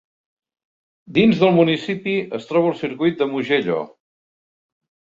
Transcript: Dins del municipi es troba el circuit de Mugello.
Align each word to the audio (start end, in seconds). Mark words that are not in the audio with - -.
Dins 1.17 1.43
del 1.43 1.53
municipi 1.59 2.17
es 2.41 2.51
troba 2.55 2.75
el 2.75 2.83
circuit 2.83 3.23
de 3.23 3.31
Mugello. 3.37 3.81